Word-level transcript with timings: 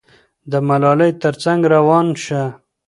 د 0.51 0.53
ملالۍ 0.67 1.11
تر 1.21 1.33
څنګ 1.43 1.61
روان 1.75 2.07
شه. 2.23 2.41